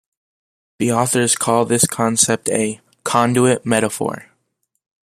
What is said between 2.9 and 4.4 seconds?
"conduit metaphor".